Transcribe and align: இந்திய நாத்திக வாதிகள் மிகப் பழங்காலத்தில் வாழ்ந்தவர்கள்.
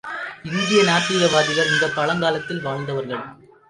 இந்திய 0.43 0.83
நாத்திக 0.83 1.31
வாதிகள் 1.31 1.69
மிகப் 1.69 1.95
பழங்காலத்தில் 1.95 2.61
வாழ்ந்தவர்கள். 2.61 3.25